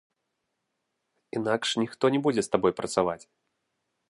Інакш 1.39 1.69
ніхто 1.83 2.11
не 2.17 2.25
будзе 2.27 2.41
з 2.49 2.53
табой 2.57 2.73
працаваць. 2.81 3.23